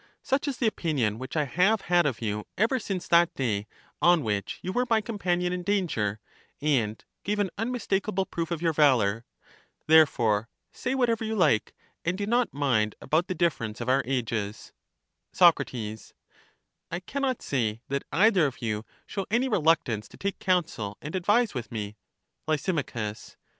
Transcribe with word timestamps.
Such 0.23 0.47
is 0.47 0.57
the 0.57 0.65
opinion 0.65 1.19
which 1.19 1.37
I 1.37 1.43
have 1.45 1.81
had 1.81 2.07
of 2.07 2.23
you 2.23 2.47
ever 2.57 2.79
since 2.79 3.07
that 3.07 3.35
day 3.35 3.67
on 4.01 4.23
which 4.23 4.57
you 4.63 4.73
were 4.73 4.87
my 4.89 4.99
companion 4.99 5.53
in 5.53 5.61
danger, 5.61 6.19
and 6.59 7.05
gave 7.23 7.37
an 7.37 7.51
un 7.55 7.71
mistakable 7.71 8.25
proof 8.25 8.49
of 8.49 8.63
your 8.63 8.73
valor. 8.73 9.25
Therefore, 9.85 10.49
say 10.71 10.95
what 10.95 11.11
ever 11.11 11.23
you 11.23 11.35
hke, 11.35 11.69
and 12.03 12.17
do 12.17 12.25
not 12.25 12.51
mind 12.51 12.95
about 12.99 13.27
the 13.27 13.35
difference 13.35 13.79
of 13.79 13.89
our 13.89 14.01
ages. 14.07 14.73
Soc, 15.33 15.59
I 15.69 16.99
can 17.05 17.21
not 17.21 17.43
say 17.43 17.81
that 17.89 18.01
either 18.11 18.47
of 18.47 18.59
you 18.59 18.83
show 19.05 19.27
any 19.29 19.47
re 19.47 19.59
luctance 19.59 20.07
to 20.07 20.17
take 20.17 20.39
counsel 20.39 20.97
and 21.03 21.15
advise 21.15 21.53
with 21.53 21.71
me. 21.71 21.95
Lys. 22.47 22.67